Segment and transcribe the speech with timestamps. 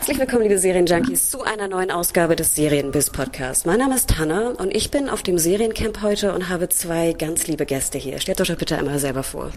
[0.00, 3.66] Herzlich willkommen, liebe Serienjunkies, zu einer neuen Ausgabe des Serienbiz Podcast.
[3.66, 7.46] Mein Name ist Hanna und ich bin auf dem Seriencamp heute und habe zwei ganz
[7.48, 8.18] liebe Gäste hier.
[8.18, 9.50] Stellt euch doch bitte einmal selber vor.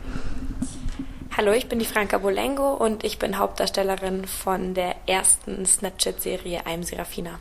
[1.37, 6.83] Hallo, ich bin die Franka Bolengo und ich bin Hauptdarstellerin von der ersten Snapchat-Serie I'm
[6.83, 7.39] Serafina.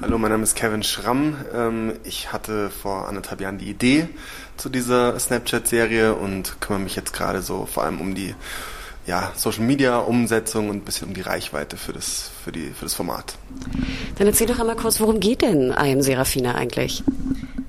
[0.00, 1.36] Hallo, mein Name ist Kevin Schramm.
[1.54, 4.08] Ähm, Ich hatte vor anderthalb Jahren die Idee
[4.56, 8.34] zu dieser Snapchat-Serie und kümmere mich jetzt gerade so vor allem um die
[9.06, 13.36] ja, Social-Media-Umsetzung und ein bisschen um die Reichweite für das, für die, für das Format.
[14.16, 17.02] Dann erzähl doch einmal kurz, worum geht denn I Am Serafina eigentlich?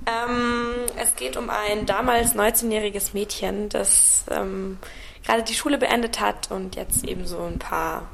[0.06, 4.78] Ähm, es geht um ein damals 19-jähriges Mädchen, das ähm,
[5.26, 8.08] gerade die Schule beendet hat und jetzt eben so ein paar,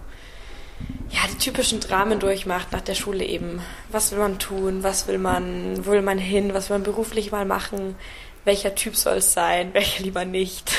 [1.10, 3.62] ja, die typischen Dramen durchmacht nach der Schule eben.
[3.92, 4.84] Was will man tun?
[4.84, 6.54] Was will man, wo will man hin?
[6.54, 7.96] Was will man beruflich mal machen?
[8.44, 9.74] Welcher Typ soll es sein?
[9.74, 10.72] Welcher lieber nicht?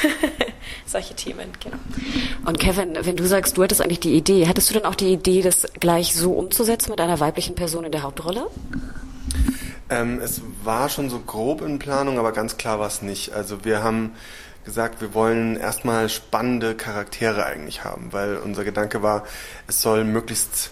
[0.86, 1.76] Solche Themen, genau.
[2.44, 5.12] Und Kevin, wenn du sagst, du hattest eigentlich die Idee, hattest du dann auch die
[5.12, 8.48] Idee, das gleich so umzusetzen mit einer weiblichen Person in der Hauptrolle?
[9.90, 13.32] Ähm, es war schon so grob in Planung, aber ganz klar war es nicht.
[13.32, 14.12] Also wir haben
[14.64, 19.24] gesagt, wir wollen erstmal spannende Charaktere eigentlich haben, weil unser Gedanke war,
[19.66, 20.70] es soll möglichst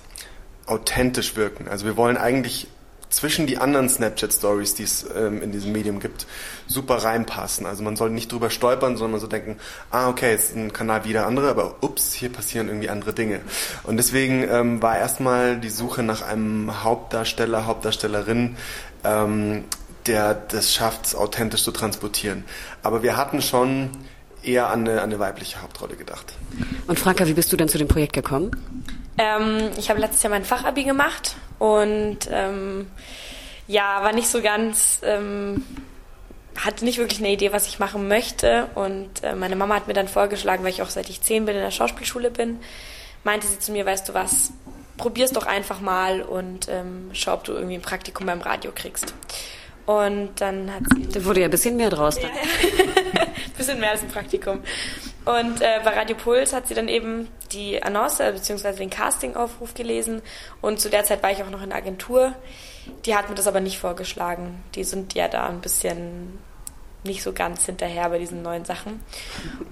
[0.67, 1.69] authentisch wirken.
[1.69, 2.69] Also wir wollen eigentlich
[3.11, 6.27] zwischen die anderen Snapchat-Stories, die es ähm, in diesem Medium gibt,
[6.67, 7.67] super reinpassen.
[7.67, 9.57] Also man soll nicht drüber stolpern, sondern so denken,
[9.91, 13.41] ah, okay, ist ein Kanal wie der andere, aber ups, hier passieren irgendwie andere Dinge.
[13.83, 18.57] Und deswegen ähm, war erstmal die Suche nach einem Hauptdarsteller, Hauptdarstellerin,
[19.05, 19.65] ähm,
[20.07, 22.45] der das schafft, authentisch zu transportieren.
[22.83, 23.91] Aber wir hatten schon
[24.43, 26.33] eher an eine, an eine weibliche Hauptrolle gedacht.
[26.87, 28.51] Und Franka, wie bist du denn zu dem Projekt gekommen?
[29.21, 32.91] Ähm, ich habe letztes Jahr mein Fachabi gemacht und ähm,
[33.69, 35.63] ja, war nicht so ganz, ähm,
[36.57, 38.69] hatte nicht wirklich eine Idee, was ich machen möchte.
[38.75, 41.55] Und äh, meine Mama hat mir dann vorgeschlagen, weil ich auch seit ich zehn bin
[41.55, 42.61] in der Schauspielschule bin,
[43.23, 44.55] meinte sie zu mir, weißt du was,
[44.97, 49.13] probier's doch einfach mal und ähm, schau, ob du irgendwie ein Praktikum beim Radio kriegst.
[49.85, 52.19] Und dann hat sie Da wurde ja ein bisschen mehr draus.
[52.19, 52.31] dann.
[53.59, 54.63] bisschen mehr als ein Praktikum.
[55.25, 58.73] Und äh, bei Radio Puls hat sie dann eben die Annonce äh, bzw.
[58.73, 60.23] den Castingaufruf gelesen
[60.61, 62.35] und zu der Zeit war ich auch noch in der Agentur.
[63.05, 64.63] Die hat mir das aber nicht vorgeschlagen.
[64.75, 66.39] Die sind ja da ein bisschen
[67.05, 69.03] nicht so ganz hinterher bei diesen neuen Sachen.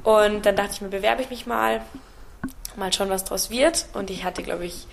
[0.03, 1.83] Und dann dachte ich mir, bewerbe ich mich mal,
[2.77, 3.87] mal schauen, was draus wird.
[3.95, 4.87] Und ich hatte, glaube ich,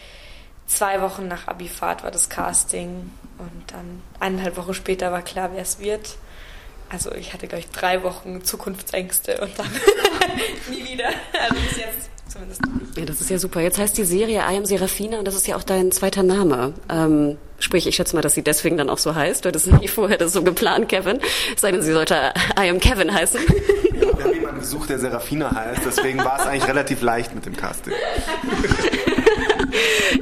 [0.67, 5.61] zwei Wochen nach Abifahrt war das Casting und dann eineinhalb Wochen später war klar, wer
[5.61, 6.17] es wird.
[6.89, 9.67] Also ich hatte, glaube ich, drei Wochen Zukunftsängste und dann
[10.69, 11.07] nie wieder.
[11.39, 12.97] Also bis jetzt zumindest nicht.
[12.97, 13.61] Ja, das ist ja super.
[13.61, 16.73] Jetzt heißt die Serie I Am Serafina und das ist ja auch dein zweiter Name.
[16.89, 19.43] Ähm, sprich, ich schätze mal, dass sie deswegen dann auch so heißt.
[19.45, 21.19] Du hattest nicht vorher das so geplant, Kevin.
[21.55, 23.39] Es sei denn, sie sollte I Am Kevin heißen.
[23.91, 27.55] Wir haben jemanden gesucht, der Serafina heißt, deswegen war es eigentlich relativ leicht mit dem
[27.57, 27.93] Casting.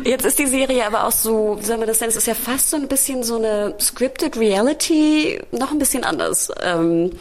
[0.03, 2.12] Jetzt ist die Serie aber auch so, wie soll man das nennen?
[2.12, 6.52] Es ist ja fast so ein bisschen so eine scripted Reality, noch ein bisschen anders.
[6.62, 7.12] Ähm,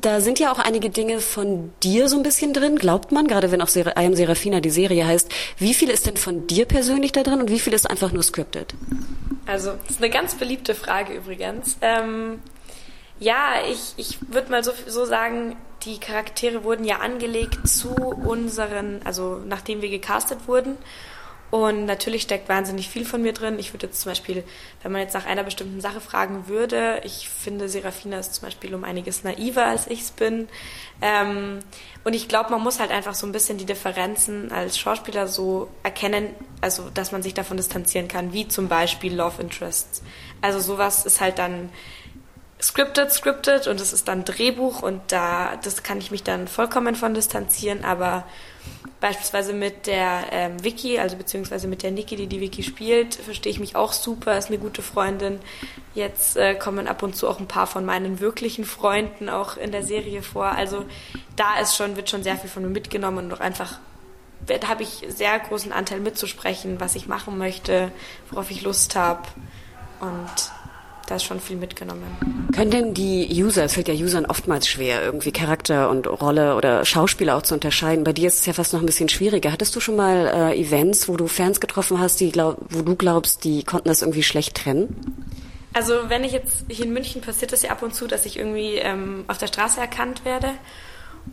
[0.00, 3.50] da sind ja auch einige Dinge von dir so ein bisschen drin, glaubt man, gerade
[3.52, 5.30] wenn auch I Am Serafina die Serie heißt.
[5.58, 8.22] Wie viel ist denn von dir persönlich da drin und wie viel ist einfach nur
[8.22, 8.74] scripted?
[9.46, 11.76] Also, das ist eine ganz beliebte Frage übrigens.
[11.82, 12.40] Ähm,
[13.20, 19.00] ja, ich, ich würde mal so, so sagen, die Charaktere wurden ja angelegt zu unseren,
[19.04, 20.76] also nachdem wir gecastet wurden.
[21.50, 23.58] Und natürlich steckt wahnsinnig viel von mir drin.
[23.58, 24.44] Ich würde jetzt zum Beispiel,
[24.82, 28.74] wenn man jetzt nach einer bestimmten Sache fragen würde, ich finde, Serafina ist zum Beispiel
[28.74, 30.48] um einiges naiver, als ich es bin.
[31.00, 31.60] Ähm,
[32.04, 35.68] und ich glaube, man muss halt einfach so ein bisschen die Differenzen als Schauspieler so
[35.82, 40.02] erkennen, also dass man sich davon distanzieren kann, wie zum Beispiel Love Interests.
[40.42, 41.70] Also sowas ist halt dann
[42.60, 46.94] scripted, scripted und es ist dann Drehbuch und da, das kann ich mich dann vollkommen
[46.94, 48.24] von distanzieren, aber
[49.00, 53.52] beispielsweise mit der ähm, Vicky, also beziehungsweise mit der Niki, die die Vicky spielt, verstehe
[53.52, 55.38] ich mich auch super, ist eine gute Freundin.
[55.94, 59.70] Jetzt äh, kommen ab und zu auch ein paar von meinen wirklichen Freunden auch in
[59.70, 60.46] der Serie vor.
[60.46, 60.84] Also
[61.36, 63.78] da ist schon, wird schon sehr viel von mir mitgenommen und auch einfach
[64.46, 67.90] da habe ich sehr großen Anteil mitzusprechen, was ich machen möchte,
[68.30, 69.22] worauf ich Lust habe.
[70.00, 70.52] Und
[71.08, 72.48] da ist schon viel mitgenommen.
[72.54, 76.84] Können denn die User, es fällt ja Usern oftmals schwer, irgendwie Charakter und Rolle oder
[76.84, 78.04] Schauspieler auch zu unterscheiden.
[78.04, 79.52] Bei dir ist es ja fast noch ein bisschen schwieriger.
[79.52, 82.94] Hattest du schon mal äh, Events, wo du Fans getroffen hast, die glaub, wo du
[82.94, 85.26] glaubst, die konnten das irgendwie schlecht trennen?
[85.72, 88.38] Also wenn ich jetzt hier in München passiert es ja ab und zu, dass ich
[88.38, 90.50] irgendwie ähm, auf der Straße erkannt werde.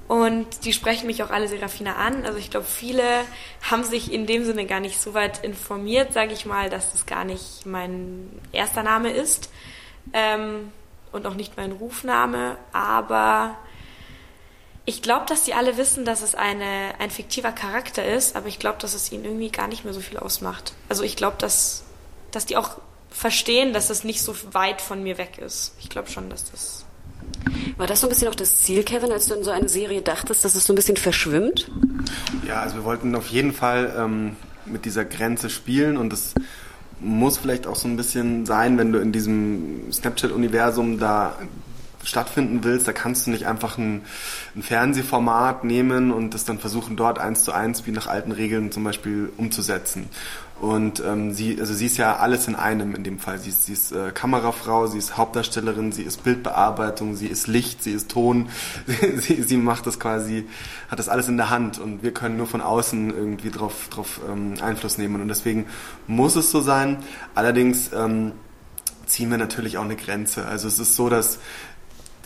[0.07, 2.25] Und die sprechen mich auch alle Serafina an.
[2.25, 3.03] Also ich glaube, viele
[3.69, 7.05] haben sich in dem Sinne gar nicht so weit informiert, sage ich mal, dass das
[7.05, 9.49] gar nicht mein erster Name ist
[10.13, 10.71] ähm,
[11.11, 12.57] und auch nicht mein Rufname.
[12.71, 13.57] Aber
[14.85, 18.59] ich glaube, dass die alle wissen, dass es eine, ein fiktiver Charakter ist, aber ich
[18.59, 20.73] glaube, dass es ihnen irgendwie gar nicht mehr so viel ausmacht.
[20.87, 21.83] Also ich glaube, dass,
[22.29, 22.77] dass die auch
[23.09, 25.73] verstehen, dass es nicht so weit von mir weg ist.
[25.79, 26.85] Ich glaube schon, dass das
[27.77, 30.01] war das so ein bisschen auch das Ziel, Kevin, als du in so eine Serie
[30.01, 31.69] dachtest, dass es so ein bisschen verschwimmt?
[32.47, 34.35] Ja, also wir wollten auf jeden Fall ähm,
[34.65, 36.33] mit dieser Grenze spielen und das
[36.99, 41.37] muss vielleicht auch so ein bisschen sein, wenn du in diesem Snapchat-Universum da
[42.05, 44.03] stattfinden willst, da kannst du nicht einfach ein,
[44.55, 48.71] ein, Fernsehformat nehmen und das dann versuchen, dort eins zu eins wie nach alten Regeln
[48.71, 50.09] zum Beispiel umzusetzen.
[50.61, 53.39] Und ähm, sie, also sie ist ja alles in einem in dem Fall.
[53.39, 57.83] Sie ist, sie ist äh, Kamerafrau, sie ist Hauptdarstellerin, sie ist Bildbearbeitung, sie ist Licht,
[57.83, 58.47] sie ist Ton.
[59.17, 60.47] sie, sie macht das quasi,
[60.89, 64.21] hat das alles in der Hand und wir können nur von außen irgendwie drauf, drauf
[64.31, 65.21] ähm, Einfluss nehmen.
[65.21, 65.65] Und deswegen
[66.07, 66.97] muss es so sein.
[67.33, 68.31] Allerdings ähm,
[69.07, 70.45] ziehen wir natürlich auch eine Grenze.
[70.45, 71.39] Also es ist so, dass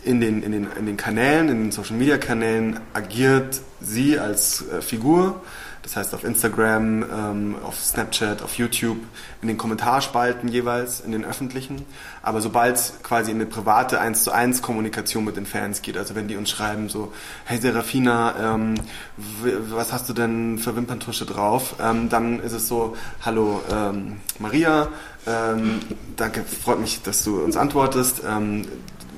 [0.03, 4.67] in den, in den, in den Kanälen, in den Social Media Kanälen agiert sie als
[4.69, 5.41] äh, Figur
[5.83, 8.99] das heißt auf Instagram, ähm, auf Snapchat, auf YouTube,
[9.41, 11.85] in den Kommentarspalten jeweils, in den öffentlichen.
[12.21, 15.97] Aber sobald es quasi in eine private 1 zu 1 Kommunikation mit den Fans geht,
[15.97, 17.13] also wenn die uns schreiben so,
[17.45, 18.75] hey Serafina, ähm,
[19.17, 21.75] was hast du denn für Wimperntusche drauf?
[21.81, 24.89] Ähm, dann ist es so, hallo ähm, Maria,
[25.25, 25.79] ähm,
[26.17, 28.21] danke, freut mich, dass du uns antwortest.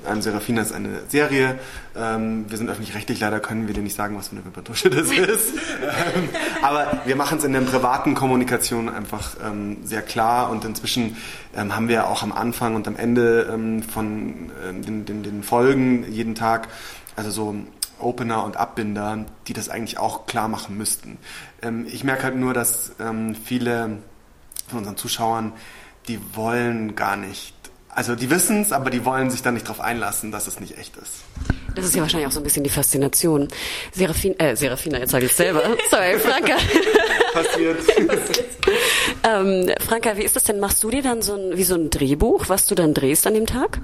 [0.06, 1.59] Ähm, ähm, Serafina ist eine Serie.
[1.95, 5.12] Ähm, wir sind öffentlich-rechtlich, leider können wir dir nicht sagen, was für eine Wimpertusche das
[5.12, 5.53] ist.
[5.53, 6.30] ähm,
[6.62, 11.18] aber wir machen es in der privaten Kommunikation einfach ähm, sehr klar und inzwischen
[11.56, 15.44] ähm, haben wir auch am Anfang und am Ende ähm, von äh, den, den, den
[15.44, 16.68] Folgen jeden Tag,
[17.15, 17.56] also so
[18.00, 21.18] Opener und Abbinder, die das eigentlich auch klar machen müssten.
[21.62, 23.97] Ähm, ich merke halt nur, dass ähm, viele
[24.68, 25.54] von unseren Zuschauern,
[26.07, 27.54] die wollen gar nicht
[27.94, 30.78] also die wissen es, aber die wollen sich dann nicht darauf einlassen, dass es nicht
[30.78, 31.24] echt ist.
[31.76, 33.48] Das ist ja wahrscheinlich auch so ein bisschen die Faszination.
[33.92, 35.62] Serafin, äh, Serafina, jetzt sage ich selber.
[35.90, 36.56] Sorry, Franka.
[37.34, 37.78] Passiert.
[39.24, 40.60] ähm, Franka, wie ist das denn?
[40.60, 43.34] Machst du dir dann so ein, wie so ein Drehbuch, was du dann drehst an
[43.34, 43.80] dem Tag?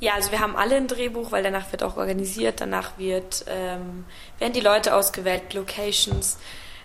[0.00, 4.04] Ja, also wir haben alle ein Drehbuch, weil danach wird auch organisiert, danach wird, ähm,
[4.38, 6.38] werden die Leute ausgewählt, Locations.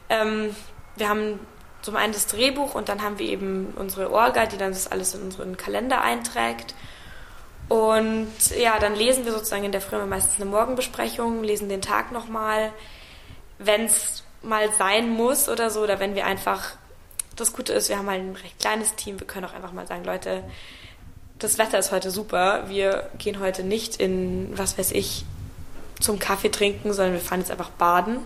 [0.10, 0.56] Ähm,
[0.96, 1.40] wir haben
[1.86, 5.14] zum einen das Drehbuch und dann haben wir eben unsere Orga, die dann das alles
[5.14, 6.74] in unseren Kalender einträgt.
[7.70, 12.12] Und ja, dann lesen wir sozusagen in der Früh meistens eine Morgenbesprechung, lesen den Tag
[12.12, 12.74] nochmal.
[13.60, 16.72] Wenn es mal sein muss oder so, oder wenn wir einfach,
[17.36, 19.86] das Gute ist, wir haben halt ein recht kleines Team, wir können auch einfach mal
[19.86, 20.44] sagen, Leute,
[21.38, 25.24] das Wetter ist heute super, wir gehen heute nicht in, was weiß ich,
[26.00, 28.22] zum Kaffee trinken, sondern wir fahren jetzt einfach baden.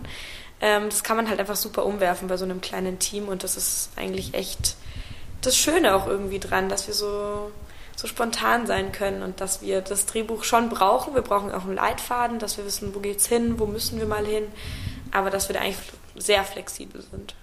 [0.60, 3.56] Ähm, das kann man halt einfach super umwerfen bei so einem kleinen Team und das
[3.56, 4.76] ist eigentlich echt
[5.40, 7.50] das Schöne auch irgendwie dran, dass wir so,
[7.96, 11.14] so spontan sein können und dass wir das Drehbuch schon brauchen.
[11.14, 14.26] Wir brauchen auch einen Leitfaden, dass wir wissen, wo geht's hin, wo müssen wir mal
[14.26, 14.44] hin,
[15.12, 15.78] aber dass wir da eigentlich
[16.16, 17.34] sehr flexibel sind.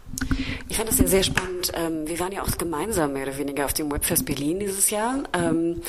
[0.69, 1.71] Ich fand das ja sehr spannend.
[1.75, 5.23] Ähm, wir waren ja auch gemeinsam mehr oder weniger auf dem Webfest Berlin dieses Jahr.
[5.33, 5.81] Ähm,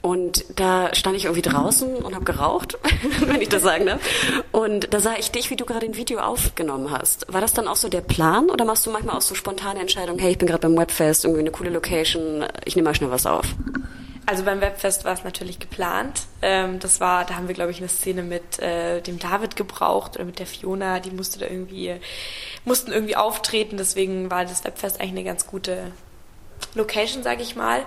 [0.00, 2.78] und da stand ich irgendwie draußen und habe geraucht,
[3.26, 4.00] wenn ich das sagen darf.
[4.50, 7.32] Und da sah ich dich, wie du gerade ein Video aufgenommen hast.
[7.32, 10.18] War das dann auch so der Plan oder machst du manchmal auch so spontane Entscheidungen,
[10.18, 13.26] hey, ich bin gerade beim Webfest, irgendwie eine coole Location, ich nehme mal schnell was
[13.26, 13.46] auf?
[14.24, 16.22] Also beim Webfest war es natürlich geplant.
[16.42, 20.14] Ähm, das war, da haben wir, glaube ich, eine Szene mit äh, dem David gebraucht
[20.14, 21.96] oder mit der Fiona, die musste da irgendwie,
[22.64, 25.92] mussten irgendwie auftreten, deswegen war das Webfest eigentlich eine ganz gute
[26.74, 27.84] Location, sage ich mal.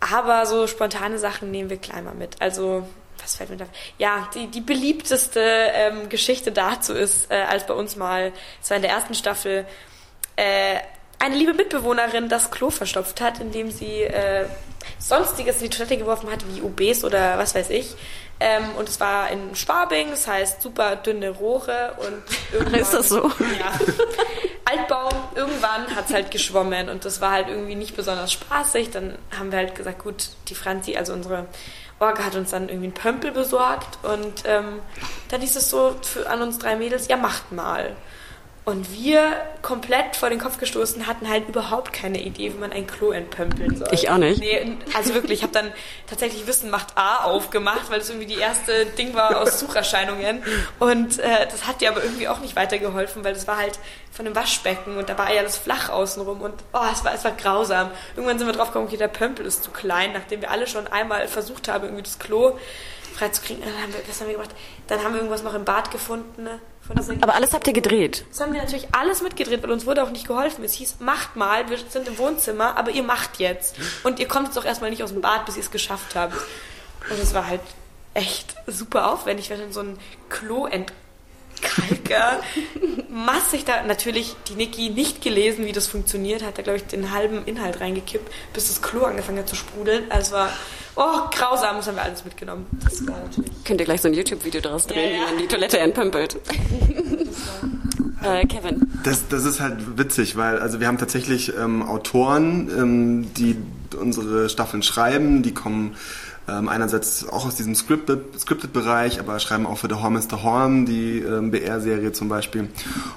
[0.00, 2.40] Aber so spontane Sachen nehmen wir gleich mal mit.
[2.40, 2.86] Also
[3.22, 3.66] was fällt mir da?
[3.98, 8.32] Ja, die, die beliebteste ähm, Geschichte dazu ist, äh, als bei uns mal,
[8.62, 9.66] es war in der ersten Staffel,
[10.36, 10.78] äh,
[11.18, 14.46] eine liebe Mitbewohnerin das Klo verstopft hat, indem sie äh,
[14.98, 17.94] Sonstiges in die Toilette geworfen hat, wie UBs oder was weiß ich.
[18.38, 22.22] Ähm, und es war in Schwabing, das heißt super dünne Rohre und
[22.52, 22.80] irgendwann...
[22.80, 23.28] Ist das so?
[23.28, 23.72] Ja.
[24.66, 28.90] Altbaum, irgendwann hat es halt geschwommen und das war halt irgendwie nicht besonders spaßig.
[28.90, 31.46] Dann haben wir halt gesagt, gut, die Franzi, also unsere
[31.98, 34.80] Orga hat uns dann irgendwie einen Pömpel besorgt und ähm,
[35.28, 37.96] dann hieß es so für, an uns drei Mädels, ja macht mal.
[38.66, 42.84] Und wir, komplett vor den Kopf gestoßen, hatten halt überhaupt keine Idee, wie man ein
[42.88, 43.86] Klo entpömpeln soll.
[43.92, 44.40] Ich auch nicht.
[44.40, 45.72] Nee, also wirklich, ich habe dann
[46.08, 50.42] tatsächlich Wissen macht A aufgemacht, weil es irgendwie die erste Ding war aus Sucherscheinungen.
[50.80, 53.78] Und äh, das hat dir aber irgendwie auch nicht weitergeholfen, weil das war halt
[54.10, 57.22] von einem Waschbecken und da war ja alles flach außenrum und oh, es war, es
[57.22, 57.92] war grausam.
[58.16, 60.88] Irgendwann sind wir drauf gekommen, okay, der Pömpel ist zu klein, nachdem wir alle schon
[60.88, 62.58] einmal versucht haben, irgendwie das Klo
[63.16, 63.62] freizukriegen.
[63.62, 64.54] Dann haben wir, was haben wir gemacht?
[64.88, 66.48] Dann haben wir irgendwas noch im Bad gefunden.
[67.20, 68.24] Aber alles habt ihr gedreht?
[68.30, 70.64] Das haben wir natürlich alles mitgedreht, weil uns wurde auch nicht geholfen.
[70.64, 73.76] Es hieß, macht mal, wir sind im Wohnzimmer, aber ihr macht jetzt.
[74.04, 76.36] Und ihr kommt jetzt auch erstmal nicht aus dem Bad, bis ihr es geschafft habt.
[77.10, 77.60] Und es war halt
[78.14, 80.68] echt super aufwendig, wenn dann so ein Klo
[81.60, 82.40] Kalker,
[83.08, 83.82] massig da.
[83.82, 87.80] Natürlich, die Niki nicht gelesen, wie das funktioniert, hat da, glaube ich, den halben Inhalt
[87.80, 90.10] reingekippt, bis das Klo angefangen hat zu sprudeln.
[90.10, 90.50] Also war,
[90.96, 92.66] oh, grausam, das haben wir alles mitgenommen.
[92.82, 93.52] Das war natürlich.
[93.64, 95.22] Könnt ihr gleich so ein YouTube-Video daraus drehen, ja, ja.
[95.22, 96.36] wie man die Toilette entpümpelt.
[98.22, 98.90] äh, Kevin.
[99.04, 103.56] Das, das ist halt witzig, weil also wir haben tatsächlich ähm, Autoren, ähm, die
[103.98, 105.96] unsere Staffeln schreiben, die kommen
[106.48, 110.86] ähm, einerseits auch aus diesem Scripted-Bereich, aber schreiben auch für The Horn is the Horn,
[110.86, 112.68] die ähm, BR-Serie zum Beispiel.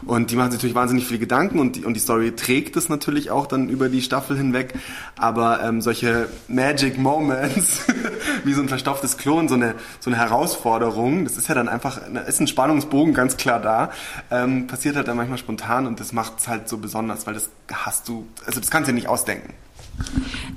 [0.06, 2.90] Und die machen sich natürlich wahnsinnig viele Gedanken und die, und die Story trägt es
[2.90, 4.74] natürlich auch dann über die Staffel hinweg.
[5.18, 7.82] Aber ähm, solche Magic Moments,
[8.44, 12.00] wie so ein verstopftes Klon, so eine, so eine Herausforderung, das ist ja dann einfach,
[12.28, 13.92] ist ein Spannungsbogen ganz klar da,
[14.32, 17.50] ähm, passiert halt dann manchmal spontan und das macht es halt so besonders, weil das
[17.72, 19.54] hast du, also das kannst du dir nicht ausdenken.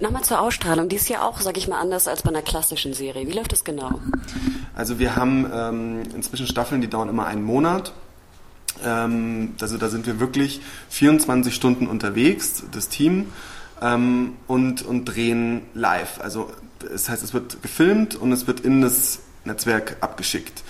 [0.00, 0.88] Nochmal zur Ausstrahlung.
[0.88, 3.26] Die ist ja auch, sag ich mal, anders als bei einer klassischen Serie.
[3.26, 4.00] Wie läuft das genau?
[4.74, 7.92] Also wir haben ähm, inzwischen Staffeln, die dauern immer einen Monat.
[8.84, 13.32] Ähm, also da sind wir wirklich 24 Stunden unterwegs, das Team,
[13.80, 16.20] ähm, und, und drehen live.
[16.20, 20.62] Also das heißt, es wird gefilmt und es wird in das Netzwerk abgeschickt.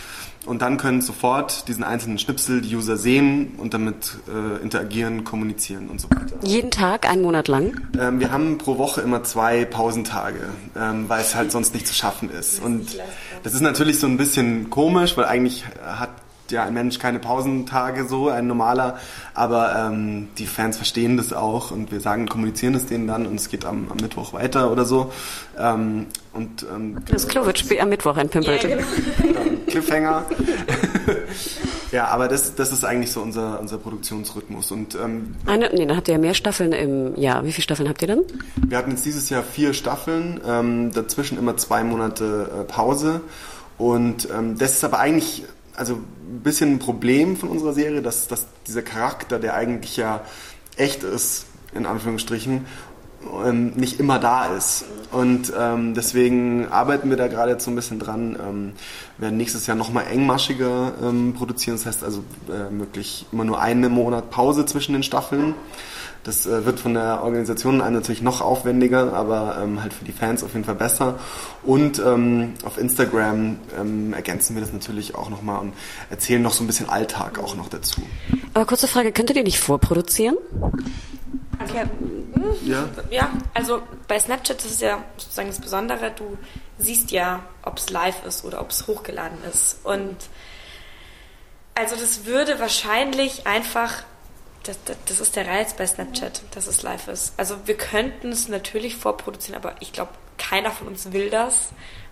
[0.45, 5.89] Und dann können sofort diesen einzelnen Schnipsel die User sehen und damit äh, interagieren, kommunizieren
[5.89, 6.37] und so weiter.
[6.43, 7.81] Jeden Tag, einen Monat lang?
[7.99, 11.95] Ähm, wir haben pro Woche immer zwei Pausentage, ähm, weil es halt sonst nicht zu
[11.95, 12.61] schaffen ist.
[12.61, 12.99] Und
[13.45, 16.11] das ist natürlich so ein bisschen komisch, weil eigentlich hat
[16.51, 18.99] ja ein Mensch keine Pausentage so, ein normaler,
[19.35, 23.37] aber ähm, die Fans verstehen das auch und wir sagen, kommunizieren es denen dann und
[23.37, 25.13] es geht am, am Mittwoch weiter oder so.
[25.59, 28.63] Ähm, und, ähm, das Klo wird am Mittwoch entpimpelt.
[28.65, 28.83] Ja, genau.
[29.73, 30.27] Cliffhanger.
[31.93, 34.71] ja, aber das, das ist eigentlich so unser, unser Produktionsrhythmus.
[34.71, 37.45] Und, ähm, Eine, nee, dann habt ihr ja mehr Staffeln im Jahr.
[37.45, 38.21] Wie viele Staffeln habt ihr dann?
[38.67, 43.23] Wir hatten jetzt dieses Jahr vier Staffeln, ähm, dazwischen immer zwei Monate äh, Pause.
[43.79, 48.29] Und ähm, das ist aber eigentlich also ein bisschen ein Problem von unserer Serie, dass,
[48.29, 50.21] dass dieser Charakter, der eigentlich ja
[50.77, 52.67] echt ist, in Anführungsstrichen,
[53.45, 54.85] ähm, nicht immer da ist.
[55.11, 58.37] Und ähm, deswegen arbeiten wir da gerade jetzt so ein bisschen dran.
[58.41, 58.73] Ähm,
[59.19, 61.77] werden nächstes Jahr nochmal engmaschiger ähm, produzieren.
[61.77, 65.55] Das heißt also äh, möglich immer nur einen Monat Pause zwischen den Staffeln.
[66.25, 70.45] Das äh, wird von der Organisation natürlich noch aufwendiger, aber ähm, halt für die Fans
[70.45, 71.19] auf jeden Fall besser.
[71.65, 75.73] Und ähm, auf Instagram ähm, ergänzen wir das natürlich auch nochmal und
[76.11, 78.03] erzählen noch so ein bisschen Alltag auch noch dazu.
[78.55, 80.37] Aber kurze Frage, könntet ihr nicht vorproduzieren?
[81.61, 81.85] Okay.
[82.65, 82.89] Ja.
[83.11, 86.39] ja, also bei Snapchat ist ja sozusagen das Besondere, du
[86.79, 89.79] siehst ja, ob es live ist oder ob es hochgeladen ist.
[89.85, 90.17] Und
[91.75, 94.05] also das würde wahrscheinlich einfach
[94.63, 97.35] das, das, das, ist der Reiz bei Snapchat, dass es live ist.
[97.37, 101.71] Also wir könnten es natürlich vorproduzieren, aber ich glaube, keiner von uns will das.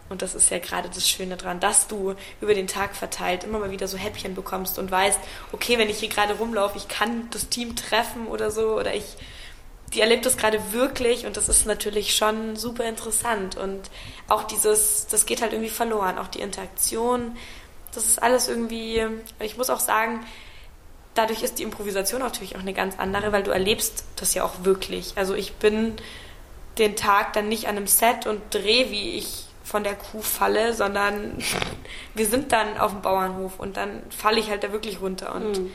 [0.09, 3.61] Und das ist ja gerade das Schöne dran, dass du über den Tag verteilt immer
[3.61, 5.21] mal wieder so Häppchen bekommst und weißt,
[5.53, 9.05] okay, wenn ich hier gerade rumlaufe, ich kann das Team treffen oder so, oder ich,
[9.95, 13.57] die erlebt das gerade wirklich und das ist natürlich schon super interessant.
[13.57, 13.91] Und
[14.29, 17.37] auch dieses, das geht halt irgendwie verloren, auch die Interaktion,
[17.95, 19.05] das ist alles irgendwie,
[19.41, 20.25] ich muss auch sagen,
[21.15, 24.65] dadurch ist die Improvisation natürlich auch eine ganz andere, weil du erlebst das ja auch
[24.65, 25.15] wirklich.
[25.17, 25.95] Also ich bin
[26.79, 30.73] den Tag dann nicht an einem Set und drehe, wie ich von der Kuh falle,
[30.73, 31.39] sondern
[32.15, 35.59] wir sind dann auf dem Bauernhof und dann falle ich halt da wirklich runter und
[35.59, 35.71] mhm.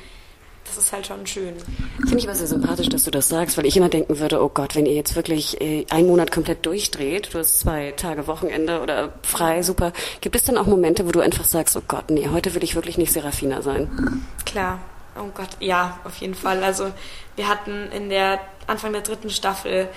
[0.66, 1.56] Das ist halt schon schön.
[2.00, 4.50] Finde ich aber sehr sympathisch, dass du das sagst, weil ich immer denken würde, oh
[4.50, 8.82] Gott, wenn ihr jetzt wirklich äh, einen Monat komplett durchdreht, du hast zwei Tage Wochenende
[8.82, 12.30] oder frei, super, gibt es dann auch Momente, wo du einfach sagst, oh Gott, nee,
[12.30, 14.24] heute will ich wirklich nicht Serafina sein?
[14.46, 14.80] Klar,
[15.18, 16.64] Oh Gott, ja, auf jeden Fall.
[16.64, 16.92] Also
[17.38, 19.88] wir hatten in der Anfang der dritten Staffel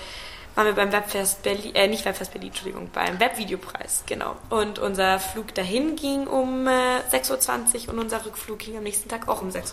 [0.59, 4.35] waren wir beim Webfest Berlin, äh, nicht Webfest Berlin, Entschuldigung, beim Webvideopreis, genau.
[4.49, 9.07] Und unser Flug dahin ging um äh, 6.20 Uhr und unser Rückflug ging am nächsten
[9.07, 9.71] Tag auch um 6.20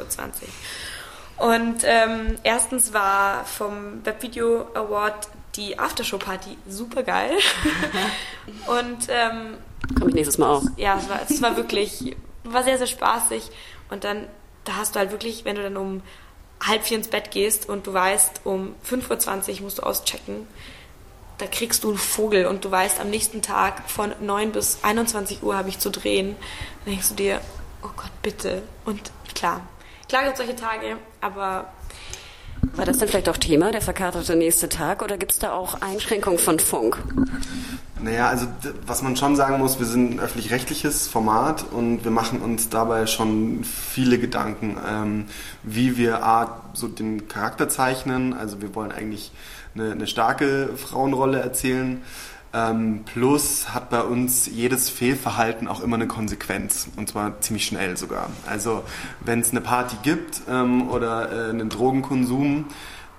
[1.38, 1.44] Uhr.
[1.48, 5.26] Und ähm, erstens war vom Webvideo Award
[5.56, 7.32] die Aftershow-Party super geil.
[8.68, 9.56] und ähm,
[9.98, 10.62] komme ich nächstes Mal auch.
[10.76, 12.14] Ja, es war, es war wirklich,
[12.44, 13.50] war sehr, sehr spaßig.
[13.90, 14.28] Und dann
[14.62, 16.02] da hast du halt wirklich, wenn du dann um
[16.64, 20.46] halb vier ins Bett gehst und du weißt, um 5.20 Uhr musst du auschecken,
[21.38, 25.42] da kriegst du einen Vogel und du weißt, am nächsten Tag von 9 bis 21
[25.42, 26.36] Uhr habe ich zu drehen.
[26.84, 27.40] Dann denkst du dir,
[27.82, 28.62] oh Gott, bitte.
[28.84, 29.60] Und klar,
[30.08, 31.72] klar gibt es solche Tage, aber
[32.74, 35.80] war das denn vielleicht auch Thema, der verkaterte nächste Tag, oder gibt es da auch
[35.80, 36.98] Einschränkungen von Funk?
[38.00, 38.46] Naja, also
[38.86, 43.06] was man schon sagen muss, wir sind ein öffentlich-rechtliches Format und wir machen uns dabei
[43.06, 45.24] schon viele Gedanken, ähm,
[45.62, 48.34] wie wir A, so den Charakter zeichnen.
[48.34, 49.32] Also wir wollen eigentlich
[49.76, 52.02] eine, eine starke Frauenrolle erzählen.
[52.54, 57.96] Ähm, plus hat bei uns jedes Fehlverhalten auch immer eine Konsequenz und zwar ziemlich schnell
[57.96, 58.30] sogar.
[58.46, 58.82] Also
[59.20, 62.66] wenn es eine Party gibt ähm, oder äh, einen Drogenkonsum,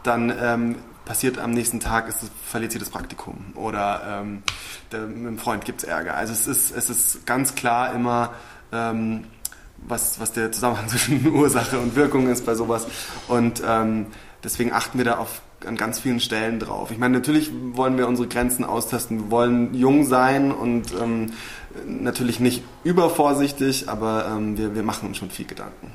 [0.01, 4.43] dann ähm, passiert am nächsten Tag, ist, verliert sie das Praktikum oder ähm,
[4.91, 6.15] der, mit dem Freund gibt es Ärger.
[6.15, 8.33] Also es ist, es ist ganz klar immer,
[8.71, 9.25] ähm,
[9.87, 12.87] was, was der Zusammenhang zwischen Ursache und Wirkung ist bei sowas.
[13.27, 14.07] Und ähm,
[14.43, 16.91] deswegen achten wir da auf an ganz vielen Stellen drauf.
[16.91, 19.23] Ich meine, natürlich wollen wir unsere Grenzen austesten.
[19.23, 21.33] Wir wollen jung sein und ähm,
[21.85, 25.91] natürlich nicht übervorsichtig, aber ähm, wir, wir machen uns schon viel Gedanken.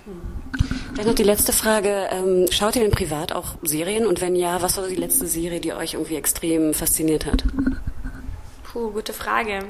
[0.96, 2.08] Dann noch die letzte Frage.
[2.10, 4.06] Ähm, schaut ihr denn privat auch Serien?
[4.06, 7.44] Und wenn ja, was war die letzte Serie, die euch irgendwie extrem fasziniert hat?
[8.64, 9.60] Puh, gute Frage.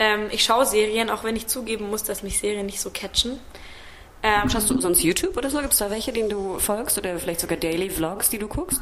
[0.00, 3.38] Ähm, ich schaue Serien, auch wenn ich zugeben muss, dass mich Serien nicht so catchen.
[4.22, 5.60] Ähm, Schaust du sonst YouTube oder so?
[5.60, 6.96] Gibt es da welche, denen du folgst?
[6.96, 8.80] Oder vielleicht sogar Daily Vlogs, die du guckst?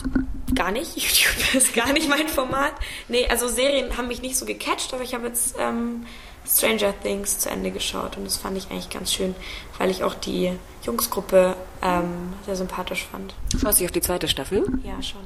[0.54, 0.96] Gar nicht.
[0.96, 2.72] YouTube ist gar nicht mein Format.
[3.08, 6.06] Nee, also Serien haben mich nicht so gecatcht, aber ich habe jetzt ähm,
[6.46, 9.34] Stranger Things zu Ende geschaut und das fand ich eigentlich ganz schön,
[9.78, 10.52] weil ich auch die
[10.84, 13.34] Jungsgruppe ähm, sehr sympathisch fand.
[13.60, 14.64] Schaust du auf die zweite Staffel?
[14.84, 15.22] Ja, schon.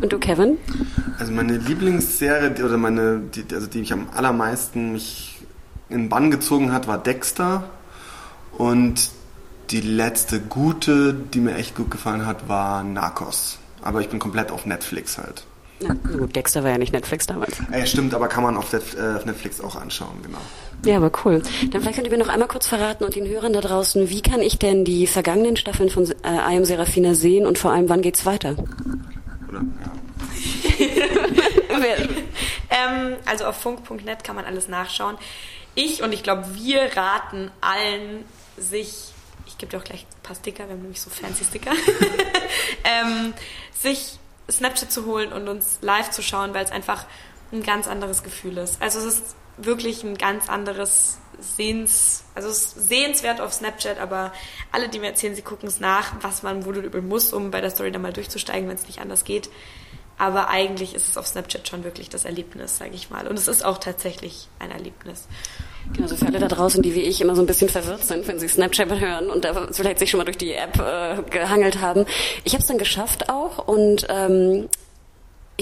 [0.00, 0.58] Und du, Kevin?
[1.18, 5.38] Also meine Lieblingsserie, oder meine, die, also die mich am allermeisten mich
[5.88, 7.64] in Bann gezogen hat, war Dexter.
[8.56, 9.10] Und
[9.70, 13.58] die letzte gute, die mir echt gut gefallen hat, war Narcos.
[13.82, 15.44] Aber ich bin komplett auf Netflix halt.
[15.80, 17.56] Na gut, Dexter war ja nicht Netflix damals.
[17.72, 18.78] Ja, stimmt, aber kann man auf, äh,
[19.24, 20.38] Netflix auch anschauen, genau.
[20.84, 21.42] Ja, aber cool.
[21.70, 24.20] Dann vielleicht könnt ihr mir noch einmal kurz verraten und den Hörern da draußen, wie
[24.20, 27.88] kann ich denn die vergangenen Staffeln von äh, I Am Serafina sehen und vor allem,
[27.88, 28.56] wann geht's weiter?
[29.50, 29.92] Oder, ja.
[32.70, 35.18] ähm, also auf funk.net kann man alles nachschauen.
[35.74, 38.24] Ich und ich glaube, wir raten allen,
[38.56, 39.12] sich
[39.60, 41.72] gebe dir auch gleich ein paar Sticker, wir haben nämlich so fancy Sticker,
[42.84, 43.34] ähm,
[43.72, 44.18] sich
[44.50, 47.04] Snapchat zu holen und uns live zu schauen, weil es einfach
[47.52, 48.82] ein ganz anderes Gefühl ist.
[48.82, 54.32] Also es ist wirklich ein ganz anderes Sehens, also sehenswert auf Snapchat, aber
[54.72, 57.60] alle, die mir erzählen, sie gucken es nach, was man wohl übel muss, um bei
[57.60, 59.50] der Story dann mal durchzusteigen, wenn es nicht anders geht.
[60.20, 63.26] Aber eigentlich ist es auf Snapchat schon wirklich das Erlebnis, sage ich mal.
[63.26, 65.26] Und es ist auch tatsächlich ein Erlebnis.
[65.94, 68.28] Genau, also für alle da draußen, die wie ich immer so ein bisschen verwirrt sind,
[68.28, 71.80] wenn sie Snapchat hören und da vielleicht sich schon mal durch die App äh, gehangelt
[71.80, 72.04] haben.
[72.44, 74.68] Ich habe es dann geschafft auch und ähm,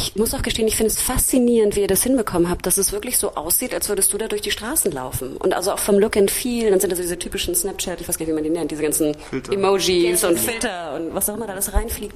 [0.08, 2.92] ich muss auch gestehen, ich finde es faszinierend, wie ihr das hinbekommen habt, dass es
[2.92, 5.36] wirklich so aussieht, als würdest du da durch die Straßen laufen.
[5.36, 8.16] Und also auch vom Look and Feel, dann sind das diese typischen Snapchat, ich weiß
[8.16, 9.52] gar nicht, wie man die nennt, diese ganzen Filter.
[9.52, 12.14] Emojis und Filter und was auch immer da alles reinfliegt.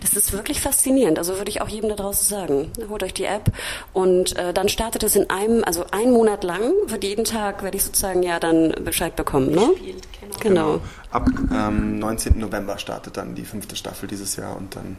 [0.00, 1.18] Das ist wirklich faszinierend.
[1.18, 3.52] Also würde ich auch jedem da draußen sagen, holt euch die App
[3.92, 7.76] und äh, dann startet es in einem, also einen Monat lang, wird jeden Tag, werde
[7.76, 9.50] ich sozusagen ja dann Bescheid bekommen.
[9.50, 9.68] Ne?
[9.74, 10.08] Gespielt,
[10.44, 10.72] genau.
[10.74, 10.80] genau.
[11.10, 12.38] Ab ähm, 19.
[12.38, 14.96] November startet dann die fünfte Staffel dieses Jahr und dann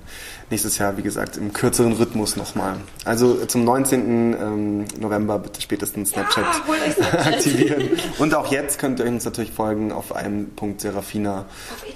[0.49, 2.77] nächstes Jahr, wie gesagt, im kürzeren Rhythmus nochmal.
[3.03, 4.33] Also zum 19.
[4.33, 6.45] Ähm, November bitte spätestens Snapchat,
[6.97, 7.89] ja, aktivieren.
[8.17, 11.45] Und auch jetzt könnt ihr uns natürlich folgen auf im.serafina auf,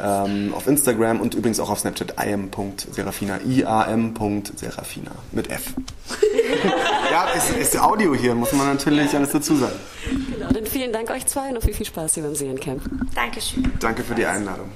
[0.01, 5.73] ähm, auf Instagram und übrigens auch auf Snapchat im.serafina, iam.serafina mit F.
[7.11, 9.79] ja, ist, ist Audio hier, muss man natürlich alles dazu sagen.
[10.59, 12.83] Dann vielen Dank euch zwei und noch viel, viel Spaß hier beim Seriencamp.
[13.15, 13.71] Dankeschön.
[13.79, 14.69] Danke für die Einladung.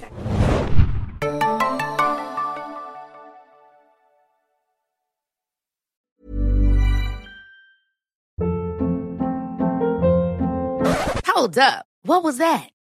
[11.35, 11.83] Hold up.
[12.05, 12.72] What was that?